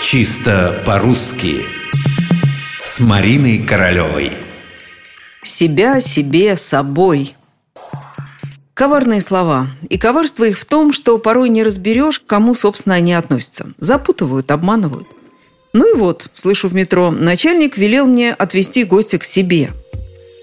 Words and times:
Чисто 0.00 0.80
по-русски 0.86 1.66
С 2.84 3.00
Мариной 3.00 3.58
Королевой 3.58 4.32
Себя, 5.42 6.00
себе, 6.00 6.54
собой 6.54 7.34
Коварные 8.74 9.20
слова. 9.20 9.66
И 9.90 9.98
коварство 9.98 10.44
их 10.44 10.56
в 10.56 10.64
том, 10.64 10.92
что 10.92 11.18
порой 11.18 11.48
не 11.48 11.64
разберешь, 11.64 12.20
к 12.20 12.26
кому, 12.26 12.54
собственно, 12.54 12.94
они 12.94 13.12
относятся. 13.12 13.72
Запутывают, 13.78 14.52
обманывают. 14.52 15.08
Ну 15.72 15.92
и 15.92 15.98
вот, 15.98 16.30
слышу 16.32 16.68
в 16.68 16.74
метро, 16.74 17.10
начальник 17.10 17.76
велел 17.76 18.06
мне 18.06 18.32
отвезти 18.32 18.84
гостя 18.84 19.18
к 19.18 19.24
себе. 19.24 19.72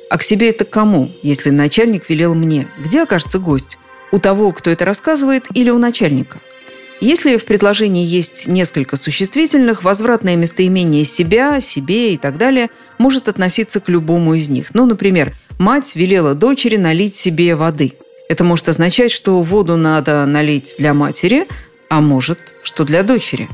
А 0.09 0.17
к 0.17 0.23
себе 0.23 0.49
это 0.49 0.65
к 0.65 0.69
кому, 0.69 1.11
если 1.23 1.49
начальник 1.49 2.09
велел 2.09 2.35
мне? 2.35 2.67
Где 2.77 3.03
окажется 3.03 3.39
гость? 3.39 3.77
У 4.11 4.19
того, 4.19 4.51
кто 4.51 4.69
это 4.69 4.83
рассказывает, 4.83 5.45
или 5.53 5.69
у 5.69 5.77
начальника? 5.77 6.41
Если 7.01 7.37
в 7.37 7.45
предложении 7.45 8.05
есть 8.05 8.47
несколько 8.47 8.95
существительных, 8.95 9.83
возвратное 9.83 10.35
местоимение 10.35 11.03
«себя», 11.03 11.59
«себе» 11.59 12.13
и 12.13 12.17
так 12.17 12.37
далее 12.37 12.69
может 12.97 13.27
относиться 13.27 13.79
к 13.79 13.89
любому 13.89 14.33
из 14.33 14.49
них. 14.49 14.73
Ну, 14.73 14.85
например, 14.85 15.35
мать 15.59 15.95
велела 15.95 16.33
дочери 16.33 16.77
налить 16.77 17.15
себе 17.15 17.55
воды. 17.55 17.93
Это 18.29 18.43
может 18.43 18.69
означать, 18.69 19.11
что 19.11 19.41
воду 19.41 19.75
надо 19.75 20.25
налить 20.25 20.75
для 20.79 20.93
матери, 20.93 21.47
а 21.89 22.01
может, 22.01 22.55
что 22.63 22.85
для 22.85 23.03
дочери. 23.03 23.49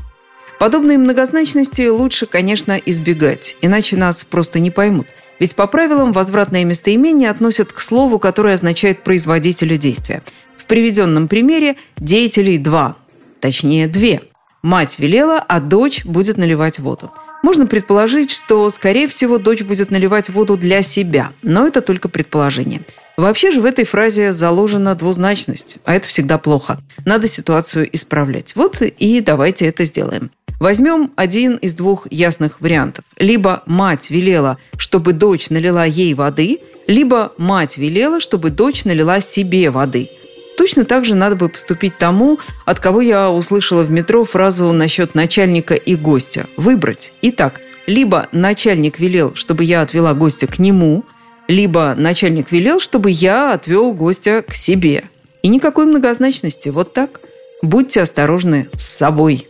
Подобные 0.58 0.96
многозначности 0.96 1.88
лучше, 1.88 2.26
конечно, 2.26 2.80
избегать, 2.86 3.56
иначе 3.62 3.96
нас 3.96 4.24
просто 4.24 4.60
не 4.60 4.70
поймут. 4.70 5.08
Ведь 5.40 5.56
по 5.56 5.66
правилам 5.66 6.12
возвратное 6.12 6.64
местоимение 6.64 7.28
относят 7.28 7.72
к 7.72 7.80
слову, 7.80 8.20
которое 8.20 8.54
означает 8.54 9.02
производителя 9.02 9.76
действия. 9.76 10.22
В 10.56 10.66
приведенном 10.66 11.26
примере 11.26 11.74
деятелей 11.98 12.58
два, 12.58 12.96
точнее 13.42 13.88
две. 13.88 14.22
Мать 14.62 14.98
велела, 15.00 15.38
а 15.40 15.60
дочь 15.60 16.04
будет 16.04 16.38
наливать 16.38 16.78
воду. 16.78 17.10
Можно 17.42 17.66
предположить, 17.66 18.30
что, 18.30 18.70
скорее 18.70 19.08
всего, 19.08 19.38
дочь 19.38 19.62
будет 19.62 19.90
наливать 19.90 20.30
воду 20.30 20.56
для 20.56 20.82
себя, 20.82 21.32
но 21.42 21.66
это 21.66 21.80
только 21.80 22.08
предположение. 22.08 22.82
Вообще 23.16 23.50
же 23.50 23.60
в 23.60 23.64
этой 23.64 23.84
фразе 23.84 24.32
заложена 24.32 24.94
двузначность, 24.94 25.78
а 25.84 25.94
это 25.94 26.06
всегда 26.06 26.38
плохо. 26.38 26.78
Надо 27.04 27.26
ситуацию 27.26 27.88
исправлять. 27.92 28.54
Вот 28.54 28.80
и 28.80 29.20
давайте 29.20 29.66
это 29.66 29.84
сделаем. 29.84 30.30
Возьмем 30.60 31.10
один 31.16 31.56
из 31.56 31.74
двух 31.74 32.06
ясных 32.12 32.60
вариантов. 32.60 33.04
Либо 33.18 33.64
мать 33.66 34.10
велела, 34.10 34.58
чтобы 34.76 35.12
дочь 35.12 35.50
налила 35.50 35.84
ей 35.84 36.14
воды, 36.14 36.60
либо 36.86 37.32
мать 37.36 37.76
велела, 37.76 38.20
чтобы 38.20 38.50
дочь 38.50 38.84
налила 38.84 39.20
себе 39.20 39.70
воды– 39.70 40.10
Точно 40.62 40.84
так 40.84 41.04
же 41.04 41.16
надо 41.16 41.34
бы 41.34 41.48
поступить 41.48 41.98
тому, 41.98 42.38
от 42.66 42.78
кого 42.78 43.00
я 43.00 43.32
услышала 43.32 43.82
в 43.82 43.90
метро 43.90 44.24
фразу 44.24 44.70
насчет 44.70 45.16
начальника 45.16 45.74
и 45.74 45.96
гостя. 45.96 46.46
Выбрать. 46.56 47.14
Итак, 47.20 47.60
либо 47.88 48.28
начальник 48.30 49.00
велел, 49.00 49.34
чтобы 49.34 49.64
я 49.64 49.82
отвела 49.82 50.14
гостя 50.14 50.46
к 50.46 50.60
нему, 50.60 51.04
либо 51.48 51.96
начальник 51.96 52.52
велел, 52.52 52.78
чтобы 52.78 53.10
я 53.10 53.54
отвел 53.54 53.92
гостя 53.92 54.44
к 54.46 54.54
себе. 54.54 55.02
И 55.42 55.48
никакой 55.48 55.84
многозначности. 55.84 56.68
Вот 56.68 56.92
так. 56.92 57.18
Будьте 57.60 58.00
осторожны 58.00 58.68
с 58.78 58.84
собой. 58.84 59.48